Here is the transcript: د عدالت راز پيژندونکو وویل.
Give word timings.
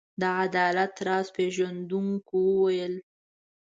د 0.21 0.23
عدالت 0.43 0.93
راز 1.07 1.27
پيژندونکو 1.37 2.35
وویل. 2.49 2.95